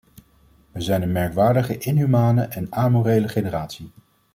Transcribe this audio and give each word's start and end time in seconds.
Wij 0.71 0.81
zijn 0.81 1.01
een 1.01 1.11
merkwaardig 1.11 1.69
inhumane 1.77 2.41
en 2.43 2.71
amorele 2.71 3.27
generatie. 3.27 3.91